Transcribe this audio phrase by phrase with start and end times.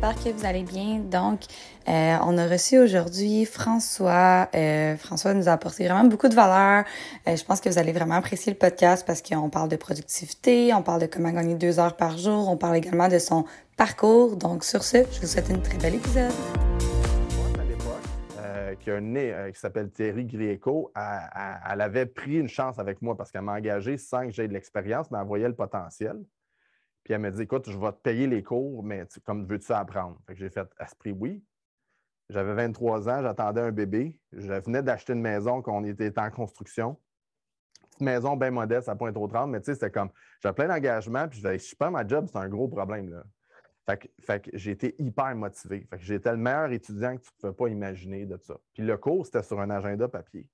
[0.00, 1.00] J'espère que vous allez bien.
[1.00, 1.40] Donc,
[1.88, 4.48] euh, on a reçu aujourd'hui François.
[4.54, 6.84] Euh, François nous a apporté vraiment beaucoup de valeur.
[7.26, 10.72] Euh, je pense que vous allez vraiment apprécier le podcast parce qu'on parle de productivité,
[10.72, 13.44] on parle de comment gagner deux heures par jour, on parle également de son
[13.76, 14.36] parcours.
[14.36, 16.30] Donc sur ce, je vous souhaite une très belle épisode.
[17.58, 23.42] à l'époque, qui s'appelle Thierry Grieco, elle, avait pris une chance avec moi parce qu'elle
[23.42, 26.18] m'a engagé sans que j'aie de l'expérience, mais elle voyait le potentiel.
[27.08, 30.20] Puis elle m'a dit Écoute, je vais te payer les cours, mais comme veux-tu apprendre?
[30.26, 31.42] Fait que j'ai fait Esprit, oui.
[32.28, 34.14] J'avais 23 ans, j'attendais un bébé.
[34.32, 37.00] Je venais d'acheter une maison qu'on était en construction.
[37.98, 40.10] Une maison bien modeste à point trop 30, mais tu sais, c'était comme,
[40.42, 43.08] j'avais plein d'engagement, puis je disais, je suis pas ma job, c'est un gros problème.
[43.08, 43.24] Là.
[44.20, 45.88] Fait que, j'ai été hyper motivé.
[46.00, 48.58] J'étais le meilleur étudiant que tu ne pouvais pas imaginer de ça.
[48.74, 50.46] Puis le cours, c'était sur un agenda papier.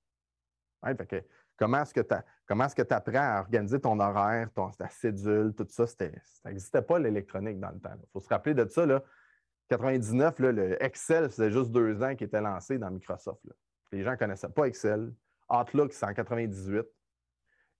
[0.85, 1.21] fait que,
[1.57, 2.15] comment est-ce que tu
[2.53, 5.87] apprends à organiser ton horaire, ton, ta cédule, tout ça?
[5.87, 6.05] Ça
[6.45, 7.93] n'existait pas l'électronique dans le temps.
[7.95, 8.85] Il faut se rappeler de ça.
[8.85, 9.03] Là.
[9.69, 13.41] 99, le Excel, c'était juste deux ans qui était lancé dans Microsoft.
[13.91, 15.11] Les gens ne connaissaient pas Excel.
[15.49, 16.85] Outlook, c'est en 98.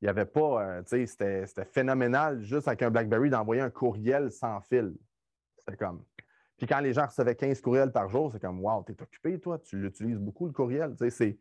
[0.01, 3.69] Il n'y avait pas, euh, tu sais, c'était phénoménal juste avec un BlackBerry d'envoyer un
[3.69, 4.93] courriel sans fil.
[5.57, 6.03] C'était comme.
[6.57, 9.59] Puis quand les gens recevaient 15 courriels par jour, c'est comme Wow, t'es occupé, toi,
[9.59, 10.95] tu l'utilises beaucoup le courriel.
[10.97, 11.37] Tu sais,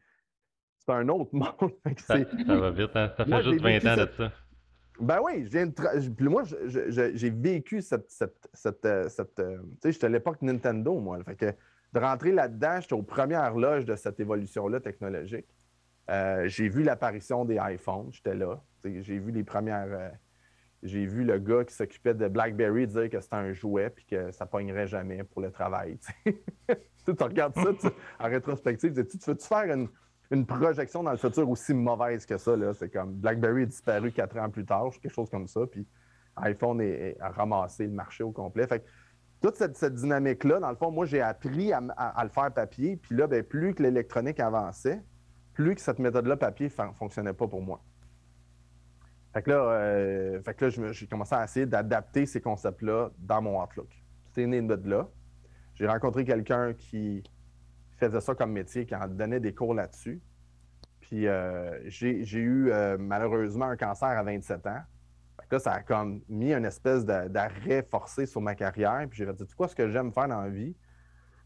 [0.87, 1.73] c'est un autre monde.
[1.99, 3.13] ça, va vite, hein?
[3.17, 4.33] Ça fait juste 20 ans de ça.
[5.01, 5.49] Ben oui,
[6.17, 8.11] puis moi, j'ai vécu cette.
[8.11, 9.09] cette, euh,
[9.41, 11.19] euh, tu sais, j'étais à l'époque Nintendo, moi.
[11.25, 11.55] Fait que
[11.93, 15.47] de rentrer là-dedans, j'étais aux premières loges de cette évolution-là technologique.
[16.11, 18.63] Euh, j'ai vu l'apparition des iPhones, j'étais là.
[18.85, 20.13] J'ai vu les premières.
[20.83, 24.31] j'ai vu le gars qui s'occupait de BlackBerry dire que c'était un jouet puis que
[24.31, 25.99] ça pognerait jamais pour le travail.
[26.25, 29.89] tu regardes ça en rétrospective, tu, tu veux-tu faire une,
[30.35, 32.55] une projection dans le futur aussi mauvaise que ça.
[32.75, 35.87] C'est comme BlackBerry est disparu quatre ans plus tard, quelque chose comme ça, puis
[36.37, 36.81] iPhone
[37.21, 38.67] a ramassé le marché au complet.
[38.67, 38.85] Fait
[39.41, 41.81] toute cette, dynamique-là, dans le fond, moi, j'ai appris à,
[42.23, 45.03] le faire papier, puis là, ben, plus que l'électronique avançait,
[45.53, 47.83] plus que cette méthode-là papier ne fonctionnait pas pour moi.
[49.35, 53.89] Fait que là, euh, j'ai commencé à essayer d'adapter ces concepts-là dans mon Outlook.
[54.33, 55.09] C'est né de là.
[55.75, 57.23] J'ai rencontré quelqu'un qui
[57.97, 60.21] faisait ça comme métier, qui en donnait des cours là-dessus.
[61.01, 64.81] Puis euh, j'ai eu euh, malheureusement un cancer à 27 ans.
[65.59, 69.07] ça a comme mis une espèce d'arrêt forcé sur ma carrière.
[69.11, 70.75] Puis j'ai dit, quoi, ce que j'aime faire dans la vie,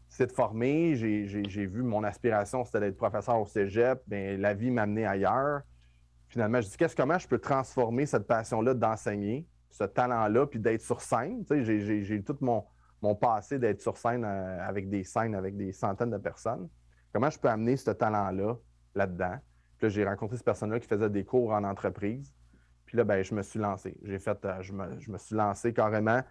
[0.07, 0.95] c'est de former.
[0.95, 4.01] J'ai vu mon aspiration, c'était d'être professeur au cégep.
[4.07, 5.61] mais la vie m'a amené ailleurs.
[6.29, 10.81] Finalement, je dit, qu'est-ce comment je peux transformer cette passion-là d'enseigner, ce talent-là, puis d'être
[10.81, 11.43] sur scène?
[11.49, 12.63] J'ai tout mon,
[13.01, 16.67] mon passé d'être sur scène euh, avec des scènes avec des centaines de personnes.
[17.13, 18.55] Comment je peux amener ce talent-là
[18.95, 19.37] là-dedans?
[19.77, 22.33] Puis là, j'ai rencontré cette personne-là qui faisait des cours en entreprise.
[22.85, 23.97] Puis là, ben, je me suis lancé.
[24.03, 26.21] J'ai fait, euh, je, me, suis lancé carrément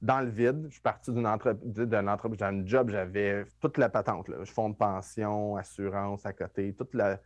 [0.00, 0.64] dans le vide.
[0.68, 4.28] Je suis parti d'une entreprise, d'une entreprise, j'avais un job, j'avais toute la patente.
[4.28, 4.44] Là.
[4.44, 7.20] Fonds de pension, assurance à côté, toute la,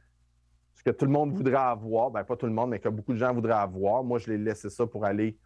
[0.74, 2.10] ce que tout le monde voudrait avoir.
[2.10, 4.04] Ben, pas tout le monde, mais que beaucoup de gens voudraient avoir.
[4.04, 5.38] Moi, je l'ai laissé ça pour aller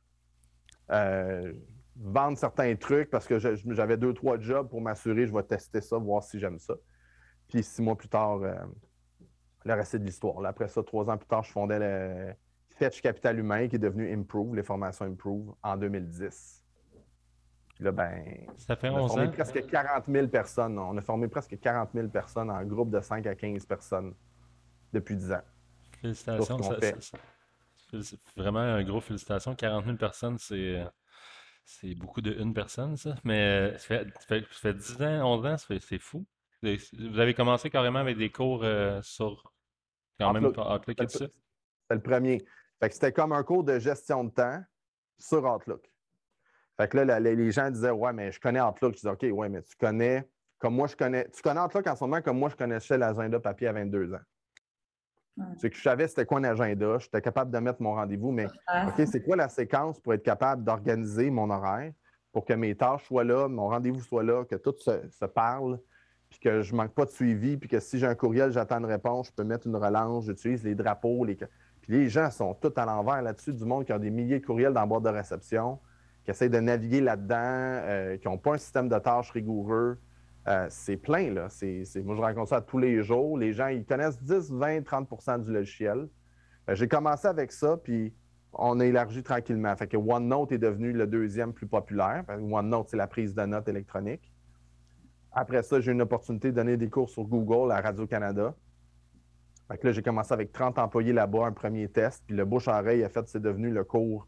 [0.90, 1.52] euh,
[2.00, 5.98] vendre certains trucs parce que j'avais deux, trois jobs pour m'assurer, je vais tester ça,
[5.98, 6.74] voir si j'aime ça.
[7.48, 8.54] Puis six mois plus tard, euh,
[9.64, 10.44] le reste de l'histoire.
[10.46, 12.32] Après ça, trois ans plus tard, je fondais le
[12.70, 16.64] Fetch Capital Humain qui est devenu Improve, les formations Improve, en 2010.
[17.74, 20.78] Puis là, ben, ça fait on a formé presque 40 000 personnes.
[20.78, 24.14] On a formé presque 40 000 personnes en groupe de 5 à 15 personnes
[24.92, 25.42] depuis 10 ans.
[26.00, 26.58] Félicitations.
[28.02, 29.54] C'est vraiment un gros félicitations.
[29.54, 30.84] 40 000 personnes, c'est euh,
[31.70, 33.14] c'est beaucoup de une personne, ça.
[33.24, 36.26] Mais euh, ça fait, 10 ans, 11 ans, c'est fou.
[36.62, 39.52] Vous avez commencé carrément avec des cours euh, sur
[40.18, 41.26] quand même Outlook et tout ça?
[41.26, 42.44] C'était le premier.
[42.82, 44.62] c'était comme un cours de gestion de temps
[45.18, 45.90] sur Outlook.
[46.76, 48.94] Fait que là, les gens disaient Ouais, mais je connais Outlook.
[48.94, 50.28] Je disais OK, ouais, mais tu connais
[50.58, 51.28] comme moi je connais.
[51.30, 54.20] Tu connais Outlook en ce moment comme moi je connaissais l'agenda papier à 22 ans.
[55.56, 58.46] C'est que je savais c'était quoi un agenda, j'étais capable de mettre mon rendez-vous, mais
[58.46, 61.92] OK, c'est quoi la séquence pour être capable d'organiser mon horaire
[62.32, 65.80] pour que mes tâches soient là, mon rendez-vous soit là, que tout se, parle,
[66.28, 68.78] puis que je ne manque pas de suivi, puis que si j'ai un courriel, j'attends
[68.78, 71.24] une réponse, je peux mettre une relance, j'utilise les drapeaux.
[71.24, 71.34] Les...
[71.34, 71.48] Puis
[71.88, 74.72] les gens sont tout à l'envers là-dessus, du monde qui ont des milliers de courriels
[74.72, 75.78] dans la boîte de réception,
[76.24, 79.98] qui essayent de naviguer là-dedans, euh, qui n'ont pas un système de tâches rigoureux.
[80.48, 81.48] Euh, c'est plein, là.
[82.04, 83.36] moi, je rencontre ça tous les jours.
[83.36, 86.08] Les gens, ils connaissent 10, 20, 30% du logiciel.
[86.68, 88.14] Euh, j'ai commencé avec ça, puis
[88.52, 89.74] on a élargi tranquillement.
[89.76, 92.24] Fait que OneNote est devenu le deuxième plus populaire.
[92.28, 94.32] OneNote, c'est la prise de notes électronique.
[95.32, 98.54] Après ça, j'ai eu une opportunité de donner des cours sur Google à Radio-Canada.
[99.68, 102.24] Fait que là, j'ai commencé avec 30 employés là-bas, un premier test.
[102.26, 104.26] Puis le bouche-oreille, en fait, c'est devenu le cours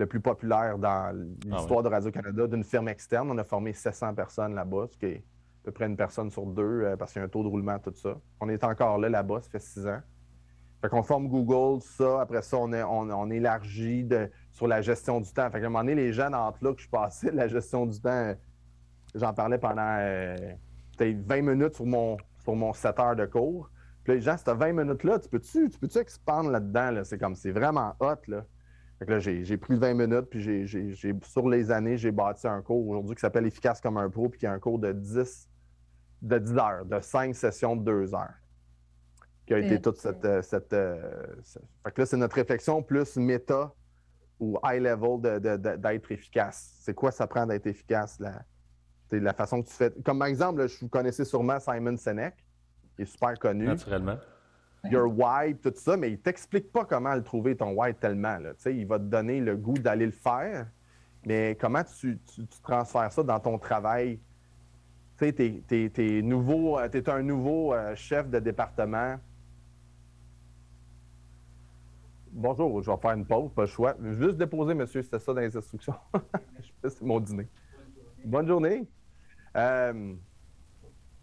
[0.00, 1.14] le plus populaire dans
[1.44, 3.30] l'histoire ah de Radio-Canada d'une firme externe.
[3.30, 6.46] On a formé 700 personnes là-bas, ce qui est à peu près une personne sur
[6.46, 8.16] deux, euh, parce qu'il y a un taux de roulement, tout ça.
[8.40, 10.00] On est encore là, là-bas, ça fait six ans.
[10.80, 12.22] Fait qu'on forme Google, ça.
[12.22, 14.08] Après ça, on, on, élargit
[14.50, 15.50] sur la gestion du temps.
[15.50, 18.00] Fait qu'à un moment donné, les gens entre là que je passais, la gestion du
[18.00, 18.34] temps,
[19.14, 20.34] j'en parlais pendant euh,
[20.96, 23.70] peut-être 20 minutes sur mon, sur mon 7 heures de cours.
[24.02, 26.90] Puis les gens, cette 20 minutes-là, tu peux-tu tu peux expandre là-dedans?
[26.92, 27.04] Là?
[27.04, 28.46] C'est comme, c'est vraiment hot, là.
[29.00, 32.60] Fait que là, j'ai pris 20 minutes, puis j'ai, sur les années, j'ai bâti un
[32.60, 35.48] cours aujourd'hui qui s'appelle Efficace comme un pro, puis qui est un cours de 10,
[36.20, 38.34] de 10 heures, de 5 sessions de 2 heures,
[39.46, 40.22] qui a été toute cette.
[40.26, 41.00] Euh, cette, euh,
[41.82, 43.72] Fait que là, c'est notre réflexion plus méta
[44.38, 45.40] ou high level
[45.78, 46.76] d'être efficace.
[46.82, 48.20] C'est quoi ça prend d'être efficace?
[48.20, 48.42] La,
[49.12, 49.94] la façon que tu fais?
[50.04, 52.34] Comme exemple, je vous connaissez sûrement Simon Sinek,
[52.96, 53.64] qui est super connu.
[53.64, 54.18] Naturellement
[54.84, 58.38] your why, tout ça, mais il t'explique pas comment le trouver, ton why, tellement.
[58.66, 60.66] Il va te donner le goût d'aller le faire,
[61.26, 62.18] mais comment tu,
[62.62, 64.20] transfères ça dans ton travail?
[65.18, 69.16] Tu sais, tu es, nouveau, euh, es un nouveau euh, chef de département.
[72.32, 73.94] Bonjour, je vais faire une pause, pas le choix.
[74.12, 75.94] Juste déposer, monsieur, c'était ça dans les instructions.
[76.82, 77.48] c'est mon dîner.
[78.24, 78.88] Bonne journée.
[79.56, 80.14] Euh,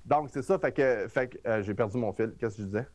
[0.05, 2.35] donc, c'est ça, fait que j'ai perdu mon fil.
[2.37, 2.87] Qu'est-ce que je disais?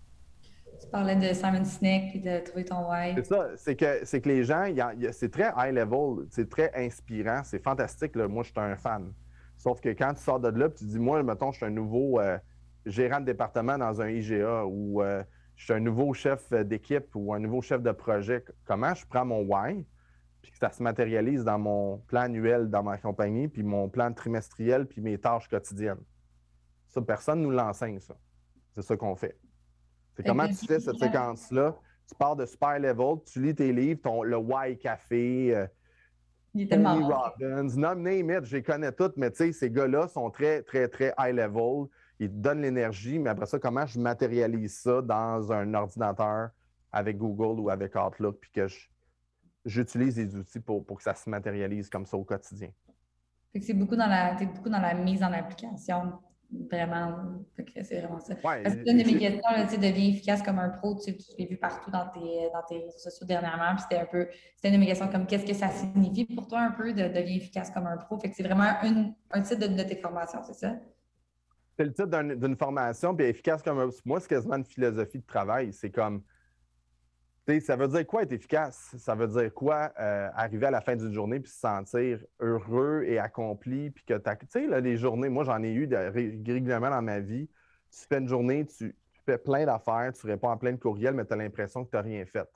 [0.82, 3.14] Tu parlais de Simon Sinek et de trouver ton why.
[3.14, 4.64] C'est ça, c'est que, que les gens,
[5.12, 8.17] c'est très high level, c'est très inspirant, c'est fantastique.
[8.17, 9.12] Moi, je suis un fan.
[9.56, 12.19] Sauf que quand tu sors de là, tu dis, moi, mettons, je suis un nouveau
[12.19, 12.37] euh,
[12.84, 15.23] gérant de département dans un IGA ou euh,
[15.55, 19.25] je suis un nouveau chef d'équipe ou un nouveau chef de projet, comment je prends
[19.25, 19.87] mon why,
[20.40, 24.12] puis que ça se matérialise dans mon plan annuel dans ma compagnie, puis mon plan
[24.12, 26.02] trimestriel, puis mes tâches quotidiennes.
[26.88, 28.17] Ça, personne ne nous l'enseigne, ça.
[28.75, 29.38] C'est ça qu'on fait.
[30.17, 31.75] C'est comment tu fais cette séquence-là?
[32.09, 35.67] Tu pars de super level, tu lis tes livres, ton, le Y Café, euh,
[36.53, 40.09] Il est tellement Robbins, name it, je les connais toutes, mais tu sais, ces gars-là
[40.09, 41.87] sont très, très, très high level.
[42.19, 46.50] Ils te donnent l'énergie, mais après ça, comment je matérialise ça dans un ordinateur
[46.93, 48.67] avec Google ou avec Outlook, puis que
[49.65, 52.69] j'utilise des outils pour, pour que ça se matérialise comme ça au quotidien?
[53.61, 56.12] C'est beaucoup dans la, beaucoup dans la mise en application
[56.70, 57.44] vraiment.
[57.82, 58.34] C'est vraiment ça.
[58.34, 61.25] Ouais, Parce que une de mes questions, là, deviens efficace comme un pro, tu, tu
[61.38, 63.75] l'as vu partout dans tes, dans tes réseaux sociaux dernièrement.
[63.75, 66.46] Puis c'était un peu, c'était une de mes questions comme qu'est-ce que ça signifie pour
[66.49, 68.19] toi un peu de devenir efficace comme un pro?
[68.19, 70.75] Fait que c'est vraiment une, un titre de, de tes formations, c'est ça?
[71.76, 73.88] C'est le titre d'une formation, puis efficace comme un.
[74.05, 75.72] Moi, c'est quasiment une philosophie de travail.
[75.72, 76.22] C'est comme
[77.61, 78.94] ça veut dire quoi être efficace?
[78.99, 83.03] Ça veut dire quoi euh, arriver à la fin d'une journée puis se sentir heureux
[83.06, 83.91] et accompli?
[83.91, 87.49] Puis que tu sais, les journées, moi j'en ai eu régulièrement dans ma vie.
[87.91, 88.97] Tu fais une journée, tu,
[89.27, 91.97] fais plein d'affaires, tu réponds à plein de courriels, mais tu as l'impression que tu
[91.97, 92.49] n'as rien fait.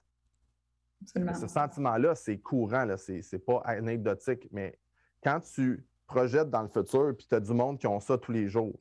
[1.04, 4.78] Ce sentiment-là, c'est courant, c'est pas anecdotique, mais
[5.22, 8.32] quand tu projettes dans le futur puis tu as du monde qui ont ça tous
[8.32, 8.78] les jours,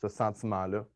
[0.00, 0.86] ce sentiment-là.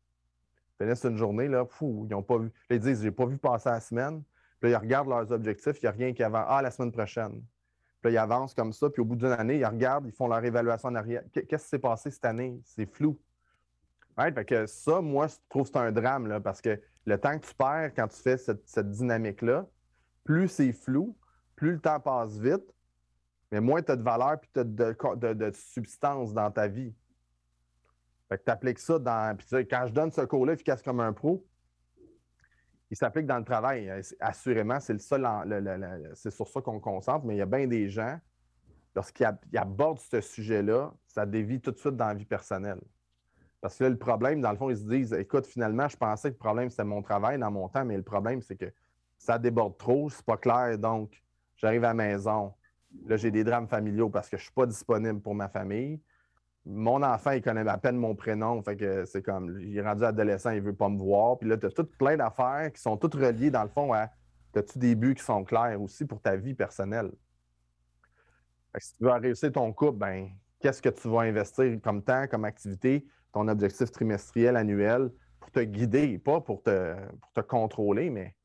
[0.77, 2.51] Finissent une journée, là, fou, ils n'ont pas vu.
[2.69, 4.23] Ils disent J'ai pas vu passer la semaine.
[4.61, 6.45] Puis là, ils regardent leurs objectifs, il n'y a rien qui avance.
[6.47, 7.41] Ah, la semaine prochaine.
[7.99, 10.27] Puis là, ils avancent comme ça, puis au bout d'une année, ils regardent, ils font
[10.27, 11.23] leur évaluation en arrière.
[11.33, 12.61] Qu'est-ce qui s'est passé cette année?
[12.63, 13.19] C'est flou.
[14.17, 17.17] Ouais, fait que ça, moi, je trouve que c'est un drame, là, parce que le
[17.17, 19.65] temps que tu perds quand tu fais cette, dynamique-là,
[20.23, 21.17] plus c'est flou,
[21.55, 22.63] plus le temps passe vite,
[23.51, 26.93] mais moins tu as de valeur et de, de, de, substance dans ta vie.
[28.29, 29.35] Fait que tu appliques ça dans.
[29.35, 31.43] Puis quand je donne ce cours-là, efficace comme un pro,
[32.91, 33.89] il s'applique dans le travail.
[33.89, 35.25] Euh, assurément, c'est le seul,
[36.13, 38.19] c'est sur ça qu'on concentre, mais il y a bien des gens,
[38.93, 42.81] lorsqu'ils abordent ce sujet-là, ça dévie tout de suite dans la vie personnelle.
[43.61, 46.29] Parce que là, le problème, dans le fond, ils se disent écoute, finalement, je pensais
[46.29, 48.71] que le problème, c'était mon travail dans mon temps, mais le problème, c'est que
[49.17, 51.23] ça déborde trop, c'est pas clair, donc
[51.55, 52.53] j'arrive à la maison.
[53.05, 56.01] Là, j'ai des drames familiaux parce que je ne suis pas disponible pour ma famille
[56.65, 58.61] mon enfant, il connaît à peine mon prénom.
[58.61, 61.37] Que c'est comme, il est rendu adolescent, il veut pas me voir.
[61.37, 64.09] Puis là, tu as tout plein d'affaires qui sont toutes reliées, dans le fond, à.
[64.53, 67.09] As-tu des buts qui sont clairs aussi pour ta vie personnelle?
[68.77, 72.45] si tu veux réussir ton couple, ben, qu'est-ce que tu vas investir comme temps, comme
[72.45, 78.35] activité, ton objectif trimestriel, annuel, pour te guider, pas pour te, pour te contrôler, mais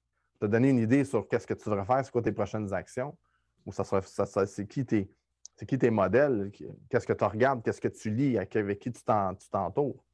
[0.41, 3.17] te donner une idée sur qu'est-ce que tu devrais faire, c'est quoi tes prochaines actions,
[3.65, 5.11] ou ça, ça c'est qui tes
[5.57, 6.53] C'est qui tes modèles?
[6.91, 7.63] Qu'est-ce que tu regardes?
[7.63, 8.39] Qu'est-ce que tu lis?
[8.39, 10.05] Avec qui tu t'entoures?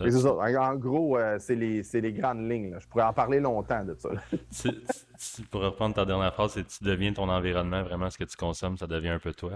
[0.00, 2.76] En gros, euh, c'est les, grandes lignes.
[2.78, 4.10] Je pourrais en parler longtemps de ça.
[5.50, 8.78] pour reprendre ta dernière phrase, c'est tu deviens ton environnement, vraiment ce que tu consommes,
[8.78, 9.52] ça devient un peu toi.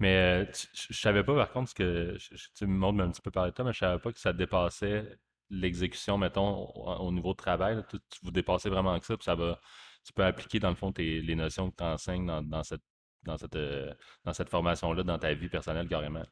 [0.00, 0.44] Mais euh,
[0.74, 2.16] je ne savais pas, par contre, ce que
[2.56, 4.18] tu me montres un petit peu parler de toi, mais je ne savais pas que
[4.18, 5.04] ça dépassait
[5.50, 7.80] l'exécution, mettons, au, niveau de travail.
[7.88, 9.60] tu, vous dépassez vraiment que ça, puis ça va,
[10.04, 12.82] tu peux appliquer, dans le fond, les notions que tu enseignes dans, cette,
[13.26, 13.92] dans cette, euh,
[14.24, 16.24] dans cette formation-là, dans ta vie personnelle, carrément?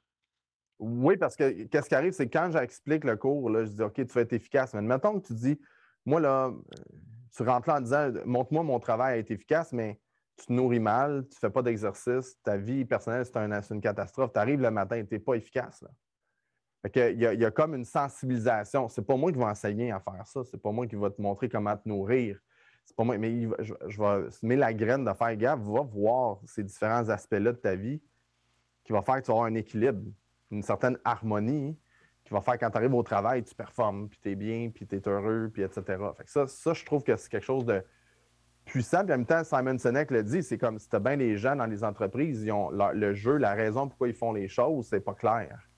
[0.78, 3.94] Oui, parce que qu'est-ce qui arrive, c'est quand j'explique le cours, là, je dis OK,
[3.94, 4.74] tu vas être efficace.
[4.74, 5.60] Mais mettons que tu dis,
[6.04, 6.50] moi, là,
[7.36, 10.00] tu rentres là en disant montre-moi mon travail est efficace, mais
[10.36, 14.32] tu te nourris mal, tu ne fais pas d'exercice, ta vie personnelle, c'est une catastrophe.
[14.32, 15.84] Tu arrives le matin tu n'es pas efficace.
[16.94, 18.88] Il, y a, comme une sensibilisation.
[18.88, 20.42] C'est pas moi qui vais enseigner à faire ça.
[20.44, 22.38] C'est pas moi qui vais te montrer comment te nourrir.
[22.84, 26.38] C'est pas moi, mais je, je, vais semer la graine de faire gaffe, va voir
[26.44, 28.02] ces différents aspects-là de ta vie
[28.84, 30.02] qui va faire que tu avoir un équilibre
[30.54, 31.76] une certaine harmonie
[32.24, 34.86] qui va faire quand tu arrives au travail, tu performes, puis tu es bien, puis
[34.86, 35.82] tu es heureux, puis etc.
[36.16, 37.84] Fait ça, ça, je trouve que c'est quelque chose de
[38.64, 39.04] puissant.
[39.04, 41.66] Puis en même temps, Simon Sinek le dit, c'est comme as bien les gens dans
[41.66, 45.14] les entreprises, ils ont le jeu, la raison pourquoi ils font les choses, c'est pas
[45.14, 45.68] clair.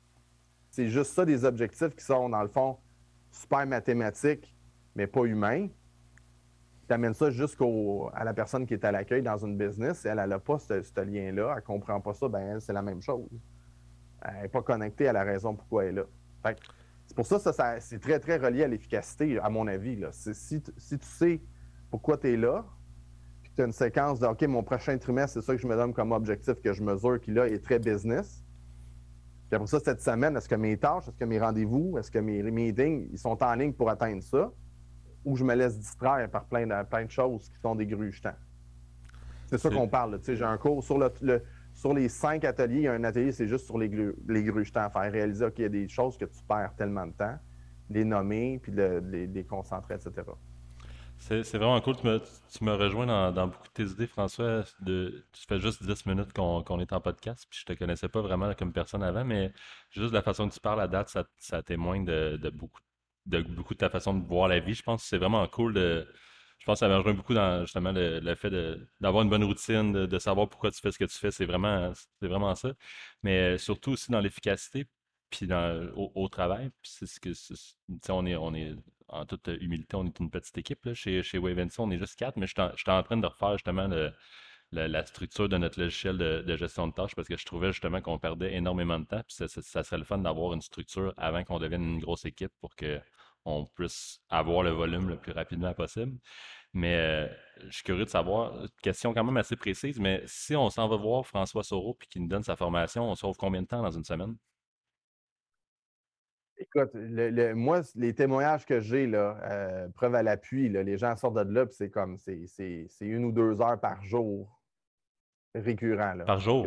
[0.71, 2.79] C'est juste ça des objectifs qui sont, dans le fond,
[3.33, 4.55] super mathématiques,
[4.95, 5.69] mais pas humains.
[6.89, 7.65] Tu amènes ça jusqu'à
[8.25, 11.57] la personne qui est à l'accueil dans une business, elle n'a pas ce, lien-là, elle
[11.57, 13.29] ne comprend pas ça, ben c'est la même chose
[14.23, 16.03] elle n'est pas connectée à la raison pourquoi elle est
[16.45, 16.55] là.
[17.07, 19.97] c'est pour ça, ça, c'est très, très relié à l'efficacité, à mon avis.
[19.97, 20.11] Là.
[20.13, 21.41] Si, tu sais
[21.91, 22.65] pourquoi tu es là,
[23.43, 25.77] puis tu as une séquence de OK, mon prochain trimestre, c'est ça que je me
[25.77, 28.43] donne comme objectif que je mesure, qui là est très business.
[29.49, 32.19] Puis après ça, cette semaine, est-ce que mes tâches, est-ce que mes rendez-vous, est-ce que
[32.19, 34.51] mes meetings, ils sont en ligne pour atteindre ça?
[35.27, 38.37] Ou je me laisse distraire par plein de, plein de choses qui sont des grugetants?
[39.47, 40.19] C'est ça qu'on parle.
[40.27, 41.43] J'ai un cours sur le
[41.77, 43.91] sur les cinq ateliers, il y a un atelier, c'est juste sur les,
[44.29, 47.39] les grugetants, faire réaliser qu'il y a des choses que tu perds tellement de temps,
[47.91, 50.27] les nommer, puis les, les, concentrer, etc.
[51.19, 51.97] C'est vraiment cool.
[51.97, 54.65] Tu me, tu me rejoins dans, beaucoup de tes idées, François.
[54.81, 58.23] De, tu fais juste 10 minutes qu'on est en podcast, puis je te connaissais pas
[58.23, 59.53] vraiment comme personne avant, mais
[59.91, 62.81] juste la façon que tu parles à date, ça, ça témoigne de, de, beaucoup,
[63.27, 64.75] de beaucoup de ta façon de voir la vie.
[64.75, 66.07] Je pense que c'est vraiment cool de,
[66.59, 68.51] je pense que ça me rejoint beaucoup dans justement le, fait
[69.01, 71.31] d'avoir une bonne routine, de, savoir pourquoi tu fais ce que tu fais.
[71.31, 72.73] C'est vraiment, vraiment ça.
[73.23, 74.87] Mais surtout aussi dans l'efficacité,
[75.31, 75.49] puis
[75.95, 76.71] au, travail.
[76.83, 77.31] C'est ce que,
[78.11, 78.75] on est, on est,
[79.09, 80.85] en toute humilité, on est une petite équipe.
[80.85, 80.95] Là.
[80.95, 83.89] Chez, chez on est juste quatre, mais je suis en, train de refaire justement
[84.73, 88.19] la, structure de notre logiciel de, gestion de tâches parce que je trouvais justement qu'on
[88.19, 89.23] perdait énormément de temps.
[89.27, 92.53] Puis ça, ça serait le fun d'avoir une structure avant qu'on devienne une grosse équipe
[92.61, 93.01] pour que
[93.47, 96.19] on puisse avoir le volume le plus rapidement possible.
[96.75, 97.27] Mais euh,
[97.69, 100.97] je suis curieux de savoir, question quand même assez précise, mais si on s'en va
[100.97, 103.91] voir François Soro puis qu'il nous donne sa formation, on sauve combien de temps dans
[103.91, 104.37] une semaine?
[106.59, 106.91] Écoute,
[107.55, 111.67] moi, les témoignages que j'ai, là, euh, preuve à l'appui, les gens sortent de là,
[111.67, 114.61] puis c'est comme, c'est une ou deux heures par jour
[115.55, 116.19] récurrent.
[116.27, 116.67] par jour?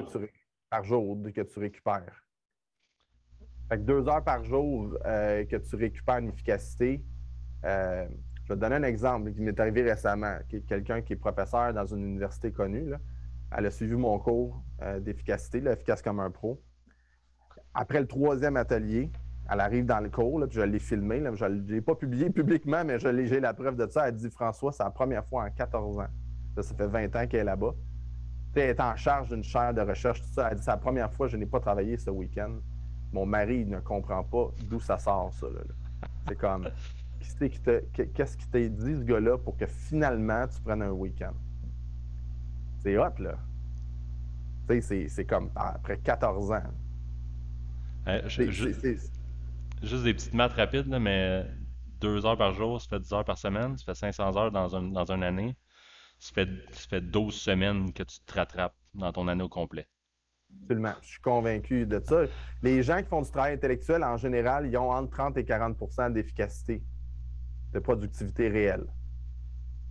[0.70, 2.29] par jour que tu récupères.
[3.70, 7.04] Fait que deux heures par jour euh, que tu récupères une efficacité.
[7.66, 8.08] Euh,
[8.44, 10.38] je vais te donner un exemple qui m'est arrivé récemment.
[10.68, 12.92] Quelqu'un qui est professeur dans une université connue.
[13.56, 16.60] elle a suivi mon cours euh, d'efficacité, efficace comme un pro.
[17.76, 19.12] Après le troisième atelier,
[19.52, 21.22] elle arrive dans le cours, puis je l'ai filmé.
[21.36, 24.08] je ne l'ai pas publié publiquement, mais j'ai la preuve de ça.
[24.08, 26.08] Elle dit François, c'est la première fois en 14 ans.
[26.60, 27.76] Ça, fait 20 ans qu'elle est là-bas.
[28.56, 30.50] Elle est en charge d'une chaire de recherche, tout ça.
[30.50, 32.58] Elle dit c'est la première fois que je n'ai pas travaillé ce week-end
[33.12, 35.48] mon mari ne comprend pas d'où ça sort, ça.
[36.28, 36.70] C'est comme,
[37.20, 41.34] qu'est-ce qui t'a dit, ce gars-là, pour que finalement tu prennes un week-end?
[42.80, 43.38] C'est hot, là.
[44.70, 46.64] Tu sais, c'est comme après 14 ans.
[49.82, 51.46] juste des petites maths rapides, mais
[52.00, 54.76] deux heures par jour, ça fait 10 heures par semaine, ça fait 500 heures dans,
[54.76, 55.56] un, dans une année.
[56.20, 59.88] Ça fait, ça fait 12 semaines que tu te rattrapes dans ton année au complet.
[60.62, 60.94] Absolument.
[61.02, 62.24] Je suis convaincu de ça.
[62.62, 66.14] Les gens qui font du travail intellectuel, en général, ils ont entre 30 et 40%
[66.14, 66.84] d'efficacité,
[67.74, 68.86] de productivité réelle.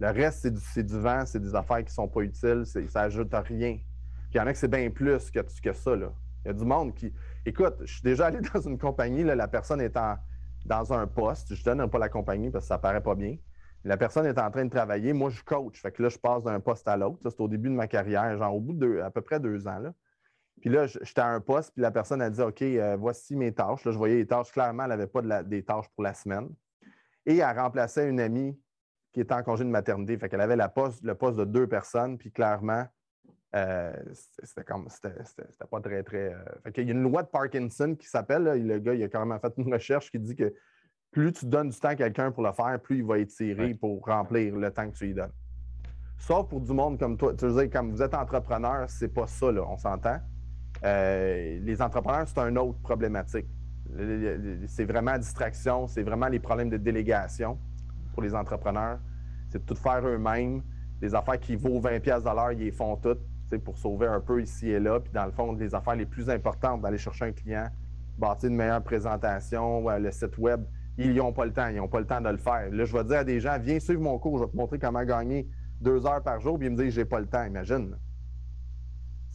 [0.00, 3.35] Le reste, c'est du, vent, c'est des affaires qui ne sont pas utiles, ça n'ajoute
[3.35, 3.75] rien.
[3.77, 5.97] Puis il y en a que c'est bien plus que, que ça.
[5.97, 6.12] Là.
[6.45, 7.12] Il y a du monde qui.
[7.45, 9.99] Écoute, je suis déjà allé dans une compagnie, là, la personne est
[10.65, 13.15] dans un poste, je ne donne pas la compagnie parce que ça ne paraît pas
[13.15, 13.37] bien.
[13.85, 15.81] La personne est en train de travailler, moi je coach.
[15.81, 17.19] Fait que là, je passe d'un poste à l'autre.
[17.23, 19.79] C'est au début de ma carrière, genre au bout de à peu près deux ans.
[19.79, 19.93] Là.
[20.61, 23.53] Puis là, j'étais à un poste, puis la personne a dit OK, euh, voici mes
[23.53, 23.85] tâches.
[23.85, 24.50] Là, je voyais les tâches.
[24.50, 26.49] Clairement, elle n'avait pas des tâches pour la semaine.
[27.27, 28.59] Et elle remplaçait une amie
[29.12, 30.19] qui était en congé de maternité.
[30.19, 32.87] Fait qu'elle avait la poste, le poste de deux personnes, puis clairement,
[33.55, 33.93] euh,
[34.43, 35.15] c'était comme c'était
[35.71, 36.35] pas très très.
[36.35, 38.45] Euh, il y a une loi de Parkinson qui s'appelle.
[38.45, 40.53] Le gars, il a carrément fait une recherche qui dit que
[41.11, 44.05] plus tu donnes du temps à quelqu'un pour le faire, plus il va étirer pour
[44.05, 45.33] remplir le temps que tu lui donnes.
[46.19, 47.33] Sauf pour du monde comme toi.
[47.35, 50.21] Tu veux comme vous êtes entrepreneur, c'est pas ça, là, on s'entend?
[50.85, 53.47] Euh, les entrepreneurs, c'est une autre problématique.
[54.66, 57.58] C'est vraiment distraction, c'est vraiment les problèmes de délégation
[58.12, 58.99] pour les entrepreneurs.
[59.49, 60.62] C'est de tout faire eux-mêmes.
[61.00, 63.20] Les affaires qui vaut 20$ de l'heure, ils les font toutes
[63.64, 65.00] pour sauver un peu ici et là.
[65.00, 67.68] Puis dans le fond, les affaires les plus importantes, d'aller chercher un client,
[68.18, 70.64] bâtir une meilleure présentation, le site web,
[70.99, 71.68] ils n'ont pas le temps.
[71.68, 72.68] Ils n'ont pas le temps de le faire.
[72.70, 74.78] Là, je vais dire à des gens, viens suivre mon cours, je vais te montrer
[74.78, 75.49] comment gagner
[75.80, 77.44] deux heures par jour, puis ils me disent, j'ai pas le temps.
[77.44, 77.97] Imagine.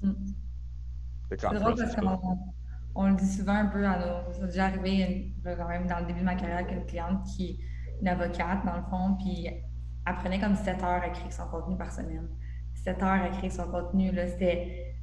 [0.03, 0.12] Mm.
[1.40, 2.38] C'est drôle parce qu'on
[2.96, 4.34] on le dit souvent un peu à nos.
[4.34, 7.60] Ça déjà arrivé quand même dans le début de ma carrière qu'une cliente qui
[8.02, 11.78] une avocate, dans le fond, puis elle prenait comme 7 heures à écrire son contenu
[11.78, 12.28] par semaine.
[12.84, 14.12] 7 heures à écrire son contenu.
[14.13, 14.94] C'était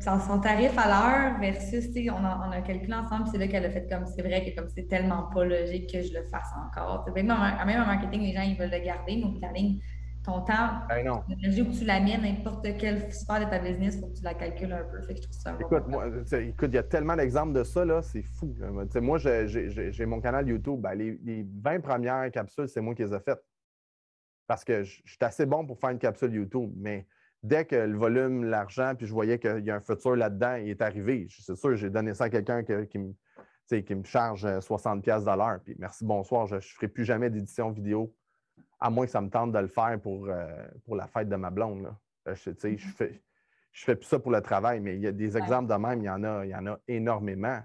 [0.00, 3.70] son tarif à l'heure versus, on a, on a calculé ensemble, c'est là qu'elle a
[3.70, 7.06] fait comme c'est vrai que comme c'est tellement pas logique que je le fasse encore.
[7.14, 9.78] Même en, même en marketing, les gens ils veulent le garder, mais au la ligne,
[10.24, 14.00] ton temps, ben l'énergie où tu la mets, n'importe quelle sphère de ta business, il
[14.00, 15.02] faut que tu la calcules un peu.
[15.02, 17.84] Fait que je trouve ça écoute, moi, écoute, il y a tellement d'exemples de ça,
[17.84, 18.54] là, c'est fou.
[19.00, 20.80] Moi, j'ai mon canal YouTube.
[20.80, 23.42] Ben, les, les, 20 premières capsules, c'est moi qui les ai faites.
[24.46, 27.06] Parce que je suis assez bon pour faire une capsule YouTube, mais
[27.42, 30.68] dès que le volume, l'argent, puis je voyais qu'il y a un futur là-dedans, il
[30.70, 31.26] est arrivé.
[31.30, 33.12] C'est sûr, j'ai donné ça à quelqu'un qui, me,
[33.80, 35.58] qui me charge 60$ euh.
[35.64, 38.14] Puis merci, bonsoir, je ne ferai plus jamais d'édition vidéo,
[38.82, 41.36] à moins que ça me tente de le faire pour, euh, pour la fête de
[41.36, 41.94] ma blonde.
[42.28, 43.22] Euh, je, je fais.
[43.70, 46.02] Je fais plus ça pour le travail, mais il y a des exemples de même,
[46.02, 47.62] il y en a, il y en a énormément.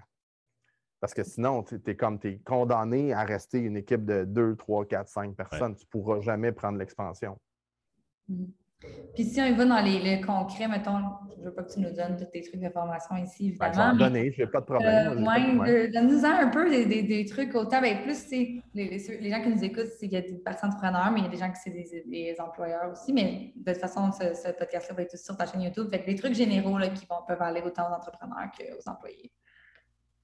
[1.00, 4.56] Parce que sinon, tu es comme tu es condamné à rester une équipe de 2,
[4.56, 5.76] 3, 4, 5 personnes.
[5.76, 7.38] Tu ne pourras jamais prendre l'expansion.
[8.28, 8.46] Mm.
[9.14, 10.98] Puis si on va dans les, le concret, mettons,
[11.34, 13.66] je ne veux pas que tu nous donnes tous tes trucs de formation ici, ben,
[13.66, 13.92] évidemment.
[13.92, 15.26] je vais en donner, je n'ai pas de problème.
[15.66, 17.80] Euh, Donne-nous un peu des, des, des, trucs autant.
[17.80, 21.10] Bien, plus, les, les, gens qui nous écoutent, c'est qu'il y a des personnes entrepreneurs,
[21.12, 23.12] mais il y a des gens qui sont des, des, employeurs aussi.
[23.12, 25.88] Mais de toute façon, ce, ce podcast-là va être aussi sur ta chaîne YouTube.
[25.90, 29.32] Fait que des trucs généraux là, qui vont, peuvent aller autant aux entrepreneurs qu'aux employés.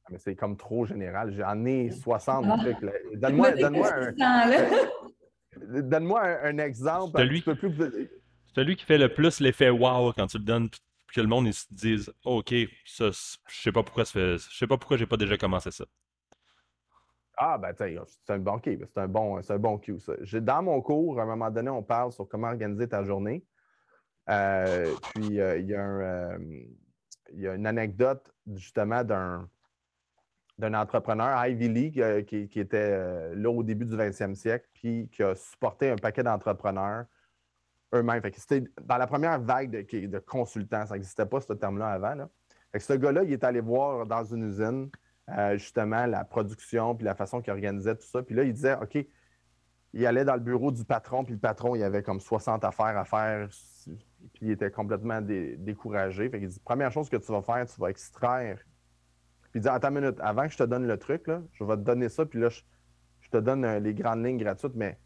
[0.04, 1.32] Ah, mais c'est comme trop général.
[1.32, 2.76] J'en ai 60 trucs.
[3.14, 4.12] Donne-moi donne un,
[5.82, 7.18] donne un, exemple.
[7.18, 8.10] Celui, un peu plus...
[8.54, 10.68] celui qui fait le plus l'effet wow quand tu le donnes
[11.12, 14.76] que le monde ils se dise OK, ça, je sais pas pourquoi je sais pas
[14.76, 15.84] pourquoi j'ai pas déjà commencé ça.
[17.36, 20.14] Ah, ben, c'est un bon c'est un bon, un bon cue, ça.
[20.40, 23.44] Dans mon cours, à un moment donné, on parle sur comment organiser ta journée.
[24.30, 26.38] Euh, puis, euh, il, y a euh,
[27.32, 29.48] y a une anecdote, justement, d'un,
[30.58, 35.08] d'un entrepreneur, Ivy League, euh, qui, était euh, là au début du 20e siècle, puis
[35.12, 37.06] qui a supporté un paquet d'entrepreneurs
[37.92, 38.22] eux-mêmes.
[38.36, 42.14] C'était dans la première vague de, consultants, ça n'existait pas ce terme-là avant.
[42.14, 42.28] Là.
[42.78, 44.90] ce gars-là, il est allé voir dans une usine
[45.30, 48.22] euh, justement la production, puis la façon qu'il organisait tout ça.
[48.22, 48.98] Puis là, il disait, OK,
[49.92, 52.96] il allait dans le bureau du patron, puis le patron, il avait comme 60 affaires
[52.98, 53.48] à faire,
[54.32, 56.28] puis il était complètement découragé.
[56.28, 58.58] Fait il dit, première chose que tu vas faire, tu vas extraire
[59.54, 61.62] puis il dit Attends une minute, avant que je te donne le truc, là, je
[61.62, 64.98] vais te donner ça, puis là, je, te donne euh, les grandes lignes gratuites, mais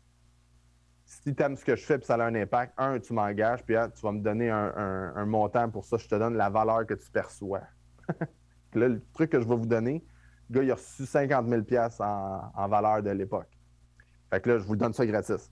[1.09, 3.65] si tu aimes ce que je fais puis ça a un impact, un, tu m'engages,
[3.65, 6.93] puis tu vas me donner un, montant pour ça, je te donne la valeur que
[6.93, 7.63] tu perçois.
[8.75, 10.05] là, le truc que je vais vous donner,
[10.51, 11.63] le gars, il a reçu 50 000
[12.01, 13.49] en, en valeur de l'époque.
[14.29, 15.51] Fait que là, je vous donne ça gratis.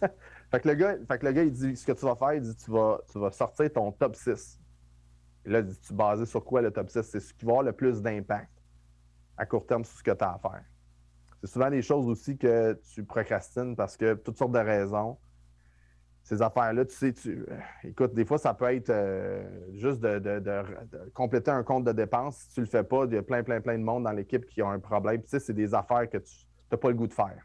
[0.00, 2.34] fait, que le gars, fait que le gars, il dit ce que tu vas faire,
[2.34, 4.60] il dit tu vas, tu vas sortir ton top 6.
[5.46, 7.02] Et là, tu basé sur quoi le top 6?
[7.02, 8.52] C'est ce qui va avoir le plus d'impact
[9.36, 10.62] à court terme sur ce que tu as à faire.
[11.40, 15.18] C'est souvent des choses aussi que tu procrastines parce que toutes sortes de raisons.
[16.22, 21.10] Ces affaires-là, tu sais, tu, euh, écoute, des fois, ça peut être euh, juste de,
[21.14, 22.36] compléter un compte de dépenses.
[22.36, 24.44] Si tu le fais pas, il y a plein, plein, plein de monde dans l'équipe
[24.44, 25.22] qui ont un problème.
[25.22, 27.42] tu sais, c'est des affaires que tu n'as pas le goût de faire.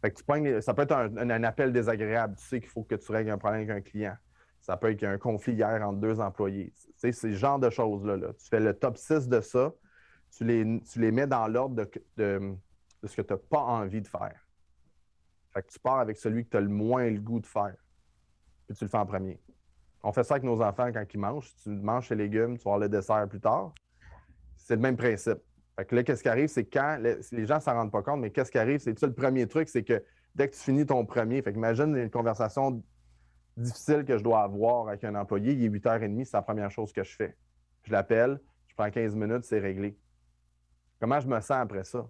[0.00, 2.34] Fait que tu ça peut être un, appel désagréable.
[2.36, 4.16] Tu sais qu'il faut que tu règles un problème avec un client.
[4.60, 6.72] Ça peut être qu'il y a un conflit hier entre deux employés.
[6.96, 8.16] C'est ce genre de choses-là.
[8.16, 9.72] Tu fais le top 6 de ça,
[10.36, 11.74] tu les, tu les mets dans l'ordre
[12.16, 12.56] de,
[13.04, 14.46] ce que tu n'as pas envie de faire.
[15.52, 17.76] Fait que tu pars avec celui que tu as le moins le goût de faire.
[18.66, 19.38] Puis tu le fais en premier.
[20.02, 21.54] On fait ça avec nos enfants quand ils mangent.
[21.62, 23.74] Tu manges tes légumes, tu vas le dessert plus tard.
[24.56, 25.38] C'est le même principe.
[25.76, 28.20] Fait que là, qu'est-ce qui arrive, c'est quand les, gens ne s'en rendent pas compte,
[28.20, 30.02] mais qu'est-ce qui arrive, c'est ça le premier truc, c'est que
[30.34, 32.82] dès que tu finis ton premier, fait imagine une conversation
[33.56, 36.92] difficile que je dois avoir avec un employé, il est 8h30, c'est la première chose
[36.92, 37.36] que je fais.
[37.84, 39.96] Je l'appelle, je prends 15 minutes, c'est réglé.
[41.02, 42.08] Comment je me sens après ça?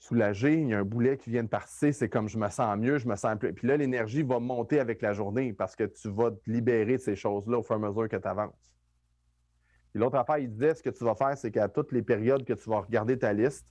[0.00, 2.76] soulagé, il y a un boulet qui vient de passer, c'est comme je me sens
[2.76, 3.52] mieux, je me sens plus.
[3.52, 7.02] Puis là, l'énergie va monter avec la journée parce que tu vas te libérer de
[7.02, 8.74] ces choses-là au fur et à mesure que tu avances.
[9.92, 12.44] Puis l'autre affaire, il disait ce que tu vas faire, c'est qu'à toutes les périodes
[12.44, 13.68] que tu vas regarder ta liste,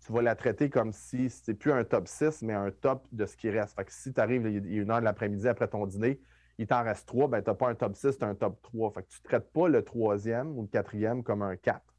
[0.00, 3.26] tu vas la traiter comme si c'était plus un top 6, mais un top de
[3.26, 3.74] ce qui reste.
[3.76, 6.22] Fait que si tu arrives, une heure de l'après-midi après ton dîner,
[6.56, 8.62] il t'en reste trois, ben, tu n'as pas un top 6, tu as un top
[8.62, 8.92] 3.
[8.92, 11.91] Fait que tu ne traites pas le troisième ou le quatrième comme un 4.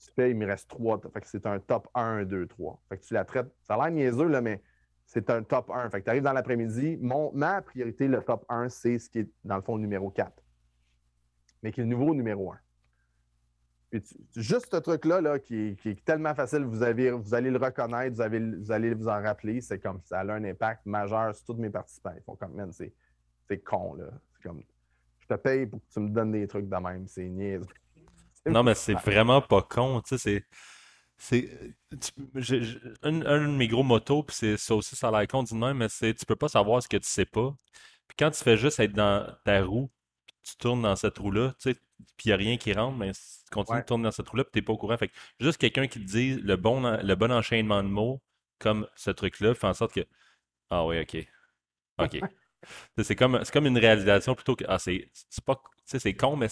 [0.00, 0.98] Tu fais, il me reste trois.
[1.12, 2.82] Fait que c'est un top 1, 2, 3.
[2.88, 3.52] Fait que tu la traites.
[3.62, 4.62] Ça a l'air niaiseux, là, mais
[5.04, 5.90] c'est un top 1.
[5.90, 6.98] Fait que tu arrives dans l'après-midi.
[7.34, 10.32] ma priorité, le top 1, c'est ce qui est, dans le fond, le numéro 4.
[11.62, 12.58] Mais qui est le nouveau numéro 1.
[13.90, 14.02] Puis
[14.36, 18.62] juste ce truc-là, là, qui, est tellement facile, vous, avez, vous allez le reconnaître, vous,
[18.62, 19.60] vous allez vous en rappeler.
[19.60, 22.12] C'est comme ça a un impact majeur sur tous mes participants.
[22.16, 22.92] Ils font comme, man, c'est
[23.64, 24.06] con, là.
[24.32, 24.62] C'est comme,
[25.18, 27.06] je te paye pour que tu me donnes des trucs de même.
[27.08, 27.66] C'est niaise.
[28.46, 30.00] Non, mais c'est vraiment pas con.
[30.02, 30.46] Tu sais,
[31.18, 31.50] c'est.
[33.02, 35.54] un, un, de mes gros motos, puis c'est ça aussi, ça a l'air con du
[35.54, 37.54] même, mais c'est tu peux pas savoir ce que tu sais pas.
[38.08, 39.90] Puis quand tu fais juste être dans ta roue,
[40.42, 41.74] tu tournes dans cette roue-là, tu sais,
[42.16, 43.20] puis il n'y a rien qui rentre, mais tu
[43.52, 44.96] continues de tourner dans cette roue-là, puis tu n'es pas au courant.
[44.96, 48.22] Fait que juste quelqu'un qui te dit le bon, le bon enchaînement de mots,
[48.58, 50.06] comme ce truc-là, fait en sorte que.
[50.70, 51.26] Ah oui, ok.
[51.98, 52.20] Ok.
[53.02, 54.64] C'est comme, comme une réalisation plutôt que.
[54.68, 55.10] Ah, c'est
[55.44, 55.62] pas.
[55.86, 56.48] C'est con, mais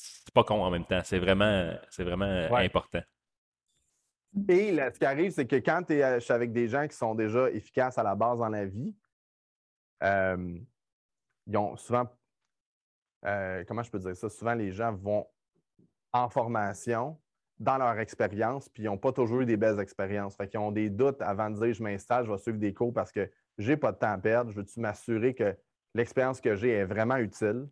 [0.00, 1.00] c'est pas con en même temps.
[1.04, 3.00] C'est vraiment, vraiment important.
[4.48, 7.14] Et ce qui arrive, c'est que quand tu es euh, avec des gens qui sont
[7.14, 8.94] déjà efficaces à la base dans la vie,
[10.02, 10.58] euh,
[11.46, 12.08] ils ont souvent.
[13.26, 14.28] Euh, comment je peux dire ça?
[14.28, 15.26] Souvent, les gens vont
[16.12, 17.20] en formation
[17.58, 20.36] dans leur expérience, puis ils n'ont pas toujours eu des belles expériences.
[20.36, 22.94] Fait qu'ils ont des doutes avant de dire je m'installe, je vais suivre des cours
[22.94, 25.54] parce que j'ai pas de temps à perdre, je veux-tu m'assurer que
[25.94, 27.68] l'expérience que j'ai est vraiment utile,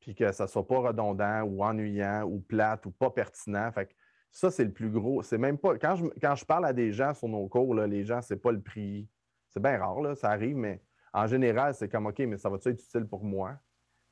[0.00, 3.70] puis que ça ne soit pas redondant ou ennuyant ou plate ou pas pertinent.
[3.72, 3.94] Fait
[4.30, 5.22] ça, c'est le plus gros.
[5.22, 5.78] C'est même pas.
[5.78, 8.52] Quand je, quand je parle à des gens sur nos cours, les gens, c'est pas
[8.52, 9.08] le prix.
[9.48, 10.82] C'est bien rare, là, ça arrive, mais
[11.12, 13.58] en général, c'est comme OK, mais ça va-tu être utile pour moi?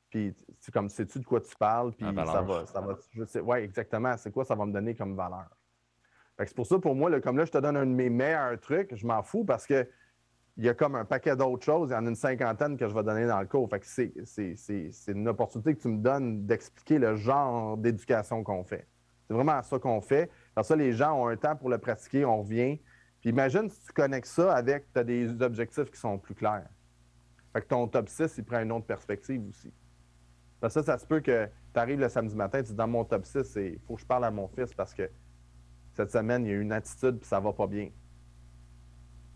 [0.09, 1.92] Puis c'est comme sais-tu de quoi tu parles?
[1.92, 2.97] Puis ça va, ça va.
[3.11, 4.16] Je sais, ouais, exactement.
[4.16, 5.51] C'est quoi ça va me donner comme valeur?
[6.38, 8.94] c'est pour ça, pour moi, comme là, je te donne un de mes meilleurs trucs,
[8.94, 9.88] je m'en fous parce que
[10.57, 11.90] il y a comme un paquet d'autres choses.
[11.90, 13.69] Il y en a une cinquantaine que je vais donner dans le cours.
[13.69, 18.87] Fait que c'est une opportunité que tu me donnes d'expliquer le genre d'éducation qu'on fait.
[19.27, 20.31] C'est vraiment ça qu'on fait.
[20.55, 22.81] Alors ça, les gens ont un temps pour le pratiquer, on revient.
[23.21, 26.69] Puis imagine si tu connectes ça avec, tu as des objectifs qui sont plus clairs.
[27.53, 29.73] Fait que ton top 6, il prend une autre perspective aussi.
[30.61, 33.05] Parce ça, ça se peut que tu arrives le samedi matin, tu dis dans mon
[33.05, 35.11] top 6, il faut que je parle à mon fils parce que
[35.95, 37.90] cette semaine, il y a une attitude puis ça va pas bien.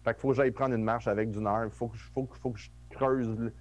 [0.04, 1.66] Fait qu'il faut que j'aille prendre une marche avec du nerf.
[1.66, 3.52] Il faut faut, faut que je creuse.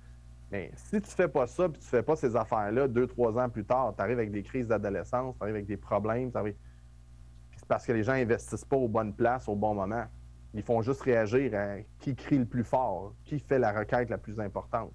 [0.52, 3.50] Mais si tu fais pas ça, puis tu fais pas ces affaires-là, deux, trois ans
[3.50, 7.86] plus tard, tu arrives avec des crises d'adolescence, tu arrives avec des problèmes, c'est parce
[7.86, 10.06] que les gens investissent pas aux bonnes places au bon moment.
[10.54, 14.18] Ils font juste réagir à qui crie le plus fort, qui fait la requête la
[14.18, 14.94] plus importante.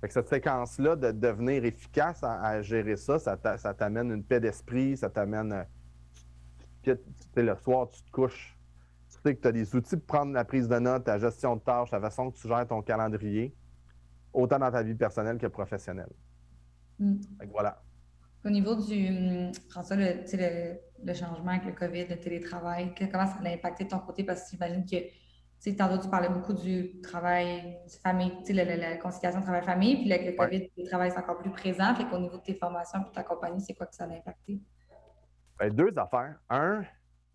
[0.00, 4.96] Fait que cette séquence-là de devenir efficace à, gérer ça, ça t'amène une paix d'esprit,
[4.96, 5.52] ça t'amène.
[6.86, 6.94] Euh,
[7.36, 8.58] le soir, tu te couches
[9.22, 11.90] que tu as des outils pour prendre la prise de notes, ta gestion de tâches,
[11.90, 13.54] la façon que tu gères ton calendrier,
[14.32, 16.12] autant dans ta vie personnelle que professionnelle.
[16.98, 17.20] Mm.
[17.50, 17.82] voilà.
[18.44, 20.24] Au niveau du, hum, François, le,
[21.04, 24.24] le, changement avec le COVID, le télétravail, comment ça a impacté de ton côté?
[24.24, 24.96] Parce que j'imagine que,
[25.62, 30.26] tu tantôt, tu parlais beaucoup du travail, famille, la, la, la, conciliation travail-famille, puis avec
[30.26, 31.94] le COVID, le télétravail est encore plus présent.
[31.94, 34.60] Fait qu'au niveau de tes formations et ta compagnie, c'est quoi que ça a impacté?
[35.60, 36.34] Ben, deux affaires.
[36.50, 36.82] Un,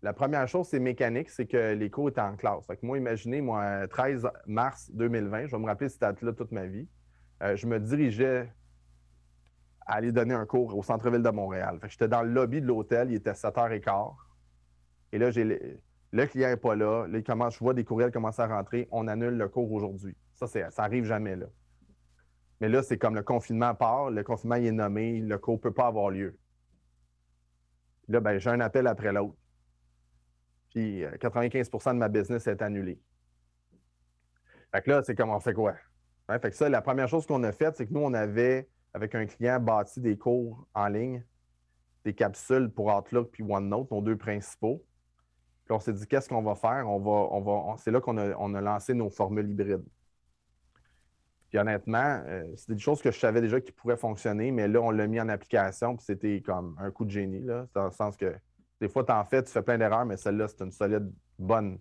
[0.02, 2.66] la première chose, c'est mécanique, c'est que les cours étaient en classe.
[2.66, 6.66] Fait moi, imaginez, moi, 13 mars 2020, je vais me rappeler cette date-là toute ma
[6.66, 6.88] vie,
[7.42, 8.52] euh, je me dirigeais
[9.86, 11.80] à aller donner un cours au centre-ville de Montréal.
[11.88, 14.14] J'étais dans le lobby de l'hôtel, il était 7h15.
[15.12, 17.06] Et là, le client n'est pas là.
[17.26, 18.86] commence, je vois des courriels commencer à rentrer.
[18.90, 20.14] On annule le cours aujourd'hui.
[20.34, 21.46] Ça, ça arrive jamais là.
[22.60, 25.72] Mais là, c'est comme le confinement part, le confinement est nommé, le cours ne peut
[25.72, 26.36] pas avoir lieu.
[28.08, 29.36] Là, ben, j'ai un appel après l'autre.
[30.70, 33.00] Puis 95% euh, de ma business est annulée.
[34.72, 35.74] Fait que là, c'est comme on fait quoi?
[36.28, 39.14] fait que ça, la première chose qu'on a faite, c'est que nous, on avait, avec
[39.14, 41.24] un client, bâti des cours en ligne,
[42.04, 44.84] des capsules pour Outlook puis OneNote, nos deux principaux.
[45.64, 46.84] Puis on s'est dit, qu'est-ce qu'on va faire?
[46.86, 49.84] On va, on va, c'est là qu'on a, on a lancé nos formules hybrides.
[51.48, 54.80] Puis honnêtement, euh, c'est des choses que je savais déjà qui pourraient fonctionner, mais là,
[54.82, 57.90] on l'a mis en application, puis c'était comme un coup de génie, là, dans le
[57.90, 58.34] sens que
[58.80, 61.78] des fois, tu en fais, tu fais plein d'erreurs, mais celle-là, c'est une solide bonne.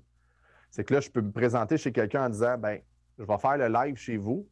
[0.69, 2.79] C'est que là, je peux me présenter chez quelqu'un en disant ben,
[3.17, 4.47] je vais faire le live chez vous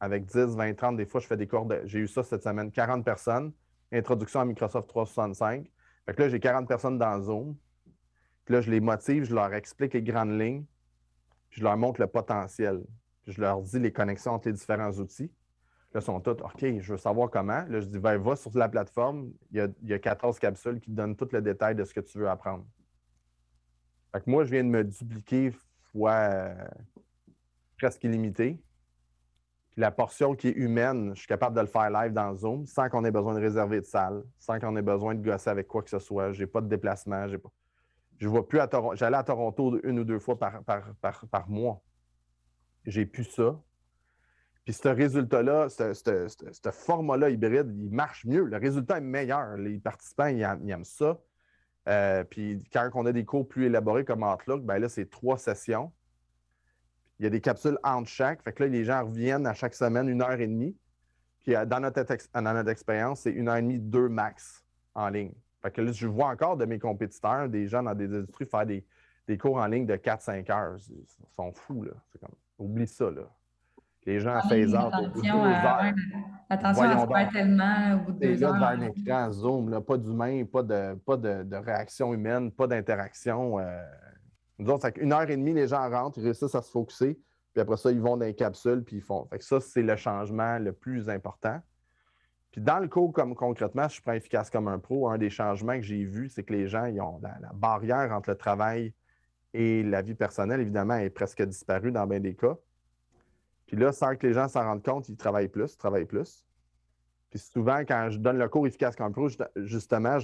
[0.00, 0.96] avec 10, 20, 30.
[0.96, 3.52] Des fois, je fais des cours J'ai eu ça cette semaine, 40 personnes.
[3.92, 5.70] Introduction à Microsoft 365.
[6.06, 7.56] Fait que là, j'ai 40 personnes dans Zoom.
[8.44, 10.64] Puis là, je les motive, je leur explique les grandes lignes,
[11.50, 12.84] puis je leur montre le potentiel.
[13.22, 15.32] Puis je leur dis les connexions entre les différents outils.
[15.94, 17.64] Là, ils sont tous, OK, je veux savoir comment.
[17.68, 20.38] Là, je dis, ben, va sur la plateforme, il y, a, il y a 14
[20.38, 22.66] capsules qui te donnent tout le détail de ce que tu veux apprendre.
[24.12, 25.52] Fait que moi, je viens de me dupliquer
[25.92, 26.54] fois euh,
[27.78, 28.60] presque illimité.
[29.70, 32.66] Puis la portion qui est humaine, je suis capable de le faire live dans Zoom
[32.66, 35.66] sans qu'on ait besoin de réserver de salle, sans qu'on ait besoin de gosser avec
[35.66, 36.32] quoi que ce soit.
[36.32, 37.26] Je n'ai pas de déplacement.
[37.28, 37.50] Pas...
[38.18, 38.96] Je vois plus à Toronto.
[38.96, 41.82] J'allais à Toronto une ou deux fois par, par, mois.
[42.84, 43.60] J'ai plus ça.
[44.66, 48.42] Puis ce résultat-là, ce, format-là hybride, il marche mieux.
[48.42, 49.56] Le résultat est meilleur.
[49.56, 51.20] Les participants, ils, aiment ça.
[51.88, 55.38] Euh, puis quand on a des cours plus élaborés comme Outlook, ben là, c'est trois
[55.38, 55.92] sessions.
[57.20, 58.42] Il y a des capsules entre chaque.
[58.42, 60.76] Fait que là, les gens reviennent à chaque semaine une heure et demie.
[61.44, 62.00] Puis euh, dans notre,
[62.68, 64.64] expérience, c'est une heure et demie, deux max
[64.96, 65.32] en ligne.
[65.62, 68.66] Fait que là, je vois encore de mes compétiteurs, des gens dans des industries, faire
[68.66, 68.84] des,
[69.38, 70.76] cours en ligne de 4-5 heures.
[70.90, 71.92] Ils sont fous, là.
[72.18, 73.30] Comme, oublie ça, là.
[74.06, 75.94] Les gens ah, phase out au bout de deux heures.
[76.48, 78.54] Attention à se faire tellement au bout de deux là, heures.
[78.54, 83.58] devant un écran Zoom, là, pas d'humain, pas, de, pas de, réaction humaine, pas d'interaction.
[83.58, 83.82] Euh,
[84.58, 87.18] nous autres, une heure et demie, les gens rentrent, ils réussissent à se focuser,
[87.52, 89.26] puis après ça, ils vont dans les capsules, puis ils font.
[89.26, 91.60] Fait que ça, c'est le changement le plus important.
[92.52, 95.30] Puis dans le cours, comme concrètement, je suis pas efficace comme un pro, un des
[95.30, 98.94] changements que j'ai vus, c'est que les gens, ils ont la, barrière entre le travail
[99.52, 102.56] et la vie personnelle, évidemment, est presque disparue dans bien des cas.
[103.66, 106.44] Puis là, sans que les gens s'en rendent compte, ils travaillent plus, ils travaillent plus.
[107.30, 110.18] Puis souvent, quand je donne le cours efficace comme pro, justement,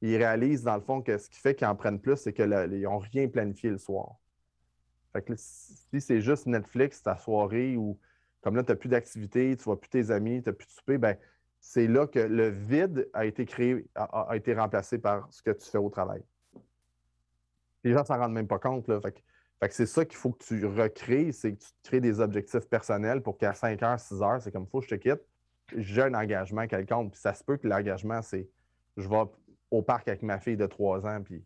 [0.00, 2.48] ils réalisent dans le fond que ce qui fait qu'ils en prennent plus, c'est qu'ils
[2.48, 4.16] n'ont rien planifié le soir.
[5.12, 7.98] Fait que si c'est juste Netflix, ta soirée, ou
[8.42, 10.66] comme là, tu n'as plus d'activité, tu ne vois plus tes amis, tu n'as plus
[10.66, 11.16] de souper, ben,
[11.60, 15.68] c'est là que le vide a été créé, a, été remplacé par ce que tu
[15.68, 16.22] fais au travail.
[17.84, 18.86] Les gens s'en rendent même pas compte.
[18.88, 19.00] Là.
[19.00, 19.20] Fait que,
[19.70, 23.38] c'est ça qu'il faut que tu recrées, c'est que tu crées des objectifs personnels pour
[23.38, 25.22] qu'à 5 heures, 6 heures, c'est comme faut que je te quitte.
[25.76, 27.12] J'ai un engagement quelconque.
[27.12, 28.48] Puis ça se peut que l'engagement, c'est
[28.96, 29.24] je vais
[29.70, 31.44] au parc avec ma fille de trois ans, puis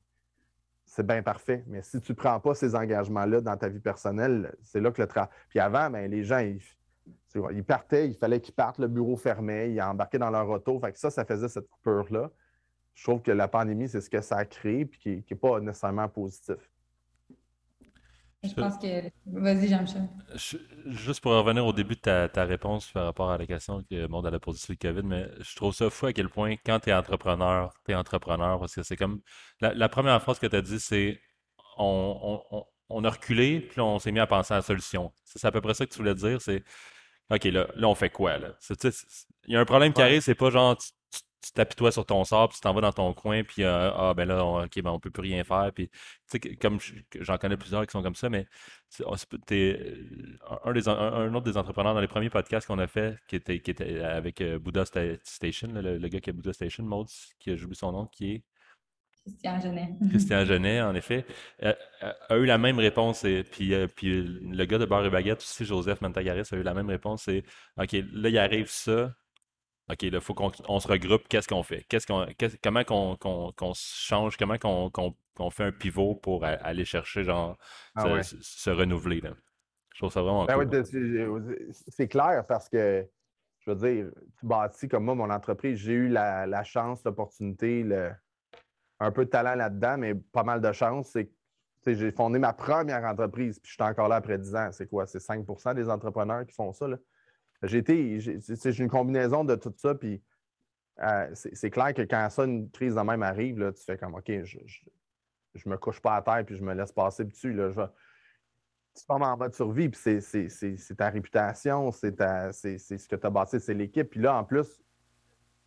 [0.84, 1.64] c'est bien parfait.
[1.66, 5.00] Mais si tu ne prends pas ces engagements-là dans ta vie personnelle, c'est là que
[5.00, 5.30] le travail.
[5.48, 9.80] Puis avant, ben, les gens, ils, partaient, il fallait qu'ils partent, le bureau fermait, ils
[9.80, 10.78] embarquaient dans leur auto.
[10.80, 12.30] Fait que ça, ça faisait cette coupure-là.
[12.94, 15.60] Je trouve que la pandémie, c'est ce que ça a créé, puis qui n'est pas
[15.60, 16.71] nécessairement positif.
[18.44, 19.10] Je pense que.
[19.26, 20.08] Vas-y, Jean-Michel.
[20.86, 24.26] Juste pour revenir au début de ta, réponse par rapport à la question que monde
[24.26, 26.90] a posée sur le COVID, mais je trouve ça fou à quel point, quand tu
[26.90, 29.20] es entrepreneur, tu es entrepreneur, parce que c'est comme.
[29.60, 31.20] La, première phrase que tu as dit, c'est
[31.78, 35.12] on, a reculé, puis on s'est mis à penser à la solution.
[35.24, 36.64] C'est à peu près ça que tu voulais dire, c'est
[37.30, 38.48] OK, là, là, on fait quoi, là?
[39.46, 40.88] Il y a un problème qui arrive, c'est pas genre tu
[41.54, 44.26] t'apitoies sur ton sort, puis tu t'en vas dans ton coin, puis euh, ah ben
[44.26, 45.72] là, on, ok, ben on peut plus rien faire.
[45.74, 45.90] Puis,
[46.60, 46.78] comme
[47.20, 48.46] j'en connais plusieurs qui sont comme ça, mais
[49.04, 53.36] oh, un, des, un, autre des entrepreneurs dans les premiers podcasts qu'on a fait, qui
[53.36, 57.08] était, qui était avec euh, Buddha Station, le, gars qui a Buddha Station, Maud,
[57.40, 58.44] qui a joué son nom, qui est.
[59.24, 59.88] Christian Genet.
[60.10, 61.26] Christian Genet, en effet,
[61.62, 61.74] euh,
[62.28, 63.24] a eu la même réponse.
[63.24, 66.74] Et, puis, puis le gars de Bar et Baguette aussi, Joseph Mantagaris, a eu la
[66.74, 67.22] même réponse.
[67.24, 67.44] C'est
[67.76, 69.12] OK, là, il arrive ça
[69.90, 71.84] OK, il faut qu'on se regroupe, qu'est-ce qu'on fait?
[71.88, 72.26] Qu'est-ce qu'on,
[72.62, 77.58] comment qu'on se change, comment qu'on fait un pivot pour aller chercher, genre,
[77.96, 79.20] ah se, renouveler.
[79.20, 79.34] Là?
[79.92, 80.84] Je trouve ça vraiment ben
[81.88, 83.06] c'est clair parce que,
[83.60, 87.84] je veux dire, tu bâtis comme moi mon entreprise, j'ai eu la, chance, l'opportunité,
[89.00, 91.10] un peu de talent là-dedans, mais pas mal de chance.
[91.12, 91.30] C'est
[91.84, 94.68] j'ai fondé ma première entreprise, puis je suis encore là après 10 ans.
[94.70, 95.06] C'est quoi?
[95.06, 96.86] C'est 5% des entrepreneurs qui font ça.
[96.86, 96.96] Là?
[97.62, 100.22] J'ai été, j'ai une combinaison de tout ça, puis
[101.00, 104.14] euh, c'est clair que quand ça, une crise de même arrive, là, tu fais comme
[104.14, 104.58] OK, je,
[105.54, 107.52] je, me couche pas à terre puis je me laisse passer dessus.
[107.52, 107.80] Là, je
[108.94, 113.58] tu tombes en mode survie, puis c'est ta réputation, c'est ce que tu as bâti,
[113.58, 114.10] c'est l'équipe.
[114.10, 114.82] Puis là, en plus,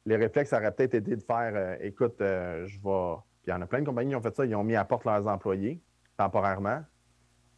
[0.06, 3.16] les réflexes auraient peut-être été de faire euh, écoute, euh, je vais.
[3.42, 4.76] Puis il y en a plein de compagnies qui ont fait ça, ils ont mis
[4.76, 5.82] à porte leurs employés
[6.18, 6.84] temporairement.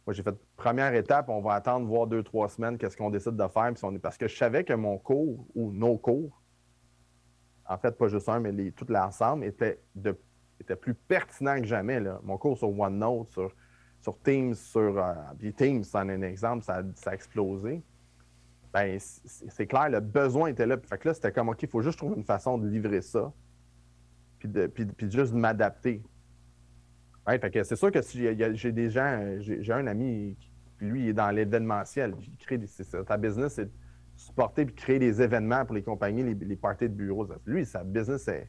[0.08, 3.36] Moi, j'ai fait première étape, on va attendre voir deux, trois semaines qu'est-ce qu'on décide
[3.36, 3.70] de faire.
[4.00, 6.40] Parce que je savais que mon cours ou nos cours,
[7.66, 9.78] en fait, pas juste un, mais les, tout l'ensemble, était,
[10.80, 12.00] plus pertinent que jamais.
[12.22, 13.52] Mon cours sur OneNote, sur,
[14.00, 15.12] sur Teams, sur euh,
[15.54, 17.82] Teams, c'est un exemple, ça, a explosé.
[18.72, 20.78] Ben, c'est clair, le besoin était là.
[20.88, 23.30] Fait que là, c'était comme, OK, il faut juste trouver une façon de livrer ça,
[24.38, 26.02] puis, de, puis, puis juste m'adapter.
[27.28, 31.12] Oui, c'est sûr que si j'ai des gens, j'ai un ami qui, lui, il est
[31.12, 32.14] dans l'événementiel.
[32.20, 32.66] Il crée des,
[33.06, 33.70] ta business, c'est
[34.16, 37.28] supporter et créer des événements pour les compagnies, les, parties de bureaux.
[37.44, 38.48] Lui, sa business est,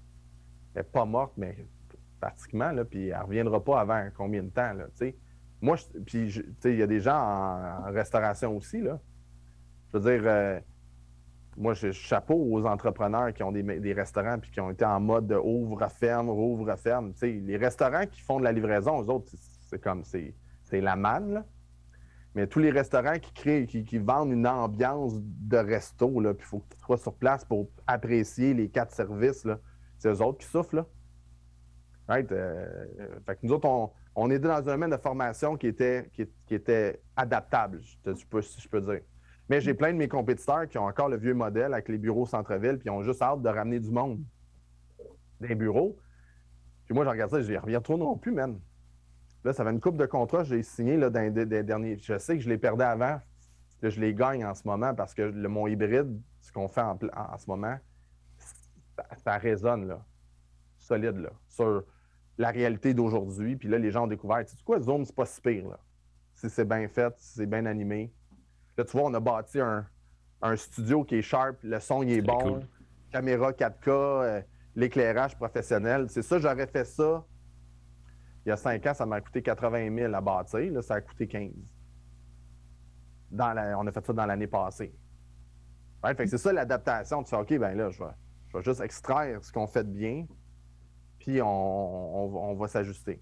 [0.94, 1.66] pas morte, mais
[2.22, 5.16] pratiquement, là, puis elle ne reviendra pas avant combien de temps, là, tu sais.
[5.62, 9.02] Moi, puis, il y a des gens en, restauration aussi, là.
[9.92, 10.60] Je veux dire, euh,
[11.60, 15.32] moi, je chapeau aux entrepreneurs qui ont des, restaurants puis qui ont été en mode
[15.44, 17.12] ouvre, ferme, ouvre, ferme.
[17.22, 19.34] Les restaurants qui font de la livraison, eux autres,
[19.70, 20.34] c'est comme, c'est
[20.72, 21.46] la manne, là.
[22.36, 26.60] Mais tous les restaurants qui créent, qui, vendent une ambiance de resto, puis il faut
[26.60, 29.48] que tu sois sur place pour apprécier les quatre services.
[29.98, 30.86] C'est eux autres qui souffrent, là.
[32.08, 32.32] Right?
[32.32, 32.88] Euh,
[33.26, 36.54] fait que nous autres, on, on était dans un domaine de formation qui était, qui,
[36.54, 39.02] était adaptable, si je peux dire.
[39.50, 42.28] Mais j'ai plein de mes compétiteurs qui ont encore le vieux modèle avec les bureaux
[42.28, 44.24] centre-ville, puis ils ont juste hâte de ramener du monde
[45.42, 45.98] des bureaux.
[46.86, 48.60] Puis moi, je regarde ça, je reviens trop non plus, même.
[49.44, 51.98] Là, ça fait une coupe de contrats que j'ai signé là, dans les, derniers.
[51.98, 53.20] Je sais que je les perdais avant,
[53.82, 56.82] que je les gagne en ce moment parce que le, mon hybride, ce qu'on fait
[56.82, 56.98] en,
[57.38, 57.78] ce moment,
[59.18, 60.06] ça, résonne là,
[60.78, 61.84] solide là, sur
[62.38, 63.56] la réalité d'aujourd'hui.
[63.56, 65.70] Puis là, les gens ont découvert, tu sais quoi, Zoom, c'est pas si pire.
[65.70, 65.80] Là.
[66.34, 68.12] Si c'est bien fait, si c'est bien animé.
[68.80, 69.86] Là, tu vois, on a bâti un,
[70.56, 72.62] studio qui est sharp, le son il est, bon,
[73.12, 74.42] caméra 4K, euh,
[74.74, 76.10] l'éclairage professionnel.
[76.10, 77.26] C'est ça, j'aurais fait ça
[78.46, 80.72] il y a cinq ans, ça m'a coûté 80 000 à bâtir.
[80.72, 81.52] Là, ça a coûté 15
[83.32, 84.96] dans on a fait ça dans l'année passée.
[86.18, 87.22] c'est ça l'adaptation.
[87.22, 90.26] Tu fais OK, ben là, je vais, juste extraire ce qu'on fait de bien,
[91.20, 93.22] puis on, va s'ajuster.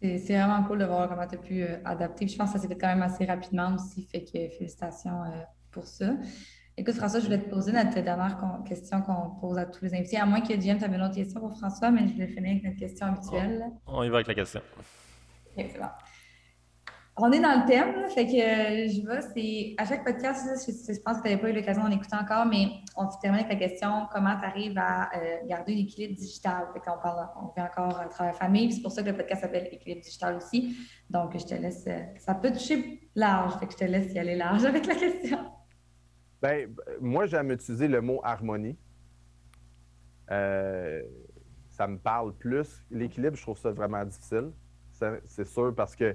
[0.00, 2.28] C'est vraiment cool de voir comment tu as pu euh, adapter.
[2.28, 4.06] je pense que ça s'est fait quand même assez rapidement aussi.
[4.10, 6.14] Fait que félicitations euh, pour ça.
[6.76, 10.18] Écoute, François, je voulais te poser notre dernière question qu'on pose à tous les invités,
[10.18, 12.50] à moins que Jim, tu avais une autre question pour François, mais je voulais finir
[12.50, 13.64] avec notre question habituelle.
[13.86, 14.60] On, y va avec la question.
[15.56, 15.86] C'est bon.
[17.18, 21.00] On est dans le thème, fait que euh, je vais, c'est à chaque podcast, je,
[21.00, 23.58] pense que tu n'avais pas eu l'occasion d'en écouter encore, mais on se termine avec
[23.58, 26.66] la question comment tu arrives à euh, garder un équilibre digital?
[26.74, 29.40] Fait qu'on parle, on fait encore un travail famille, c'est pour ça que le podcast
[29.40, 30.76] s'appelle Équilibre digital aussi.
[31.08, 34.18] Donc, je te laisse, euh, ça peut toucher large, fait que je te laisse y
[34.18, 35.38] aller large avec la question.
[36.42, 36.68] Ben,
[37.00, 38.76] moi, j'aime utiliser le mot harmonie.
[40.28, 42.84] Ça me parle plus.
[42.90, 44.50] L'équilibre, je trouve ça vraiment difficile.
[45.26, 46.14] C'est sûr parce que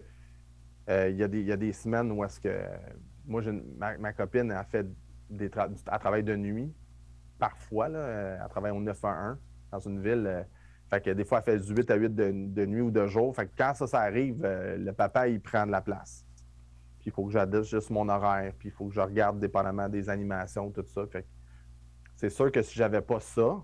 [1.09, 2.61] il y, a des semaines où est-ce que
[3.25, 3.41] moi,
[3.77, 4.87] ma, copine a fait
[5.29, 6.73] des travail de nuit,
[7.39, 9.37] parfois, là, elle travaille au 911
[9.71, 10.27] dans une ville.
[10.27, 10.43] Euh,
[10.89, 13.33] fait que des fois, elle fait du 8 à 8 de, nuit ou de jour.
[13.33, 16.25] Fait que quand ça, ça arrive, le papa, il prend de la place
[17.01, 19.89] puis il faut que j'adapte juste mon horaire, puis il faut que je regarde dépendamment
[19.89, 21.01] des animations, tout ça.
[22.15, 23.59] c'est sûr que si j'avais pas ça,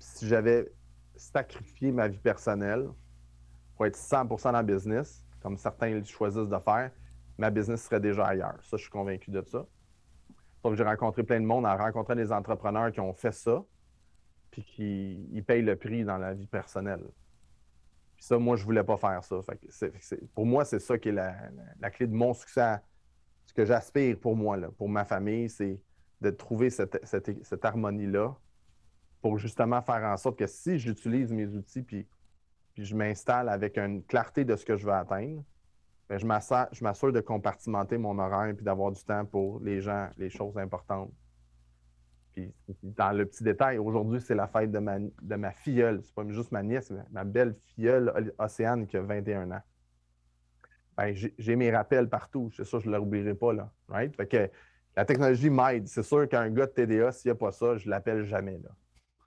[0.00, 0.68] si j'avais
[1.14, 2.88] sacrifié ma vie personnelle
[3.76, 6.90] pour être 100% dans le business, comme certains choisissent de faire,
[7.36, 8.58] ma business serait déjà ailleurs.
[8.62, 9.66] Ça, je suis convaincu de ça.
[10.64, 13.64] Donc, j'ai rencontré plein de monde, à rencontrer des entrepreneurs qui ont fait ça,
[14.50, 17.04] puis qui payent le prix dans la vie personnelle.
[18.16, 19.36] Puis ça, moi, je voulais pas faire ça.
[20.34, 22.78] pour moi, c'est ça qui est la, clé de mon succès.
[23.46, 25.80] Ce que j'aspire pour moi, pour ma famille, c'est
[26.20, 28.36] de trouver cette, harmonie-là
[29.20, 32.08] pour justement faire en sorte que si j'utilise mes outils puis,
[32.78, 35.42] puis je m'installe avec une clarté de ce que je veux atteindre,
[36.08, 40.30] bien, je m'assure de compartimenter mon horaire et d'avoir du temps pour les gens, les
[40.30, 41.10] choses importantes
[42.84, 46.02] dans le petit détail, aujourd'hui, c'est la fête de ma, de ma filleule.
[46.04, 49.62] C'est pas juste ma nièce, mais ma belle filleule Océane qui a 21 ans.
[50.96, 52.48] Ben, j'ai mes rappels partout.
[52.54, 53.52] C'est ça, je ne l'oublierai pas.
[53.52, 54.16] Là, right?
[54.94, 55.88] La technologie m'aide.
[55.88, 58.60] C'est sûr qu'un gars de TDA, s'il n'y a pas ça, je l'appelle jamais.
[58.62, 58.70] Là.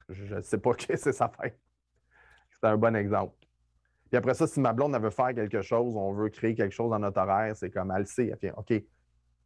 [0.08, 1.60] Je ne sais pas que c'est sa fête.
[2.62, 3.36] C'est un bon exemple.
[4.10, 6.92] Puis après ça, si ma blonde veut faire quelque chose, on veut créer quelque chose
[6.92, 8.28] dans notre horaire, c'est comme elle sait.
[8.28, 8.74] Elle fait OK,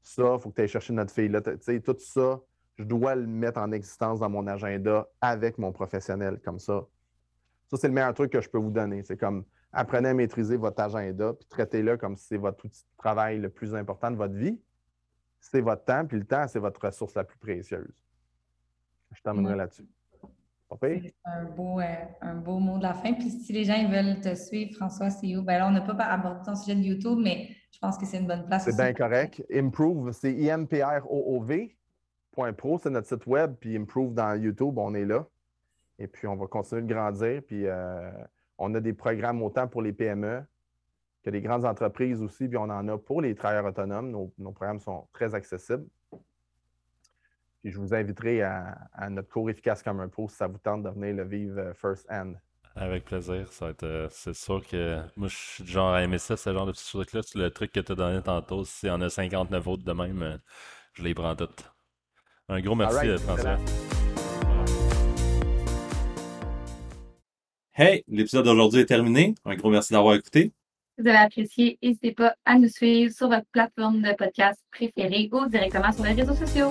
[0.02, 1.30] ça, il faut que tu ailles chercher notre fille.
[1.30, 2.42] Là, tout ça,
[2.78, 6.86] je dois le mettre en existence dans mon agenda avec mon professionnel comme ça.
[7.68, 9.04] Ça, c'est le meilleur truc que je peux vous donner.
[9.04, 12.98] C'est comme apprenez à maîtriser votre agenda, puis traitez-le comme si c'est votre outil de
[12.98, 14.60] travail le plus important de votre vie.
[15.40, 17.94] C'est votre temps, puis le temps, c'est votre ressource la plus précieuse.
[19.12, 19.88] Je t'emmènerai là-dessus.
[20.82, 21.86] C'est un beau, euh,
[22.22, 23.14] un beau mot de la fin.
[23.14, 25.44] Puis si les gens veulent te suivre, François, c'est où?
[25.44, 28.18] Ben là, on n'a pas abordé ton sujet de YouTube, mais je pense que c'est
[28.18, 28.66] une bonne place.
[28.66, 29.44] C'est bien correct.
[29.54, 31.76] Improve, c'est I-M-P-R-O-O-V.
[32.58, 35.26] Pro, c'est notre site web, puis Improve dans YouTube, on est là.
[36.00, 37.42] Et puis, on va continuer de grandir.
[37.48, 38.12] Puis, euh,
[38.58, 40.44] on a des programmes autant pour les PME
[41.24, 44.12] que les grandes entreprises aussi, puis on en a pour les travailleurs autonomes.
[44.12, 45.86] Nos, programmes sont très accessibles.
[47.66, 50.84] Puis, je vous inviterai à, notre cours efficace comme un pro si ça vous tente
[50.84, 52.36] de venir le vivre euh, first hand.
[52.76, 53.52] Avec plaisir.
[53.52, 56.74] Ça euh, c'est sûr que moi, je suis genre à aimer ça, ce genre de
[56.74, 57.22] petits trucs-là.
[57.34, 60.40] Le truc que tu as donné tantôt, si on a 59 autres de même,
[60.94, 61.74] je les prends toutes.
[62.50, 63.58] Un gros merci, François.
[67.74, 69.34] Hey, l'épisode d'aujourd'hui est terminé.
[69.44, 70.54] Un gros merci d'avoir écouté.
[70.96, 75.30] Si vous avez apprécié, n'hésitez pas à nous suivre sur votre plateforme de podcast préférée
[75.32, 76.70] ou directement sur les réseaux sociaux.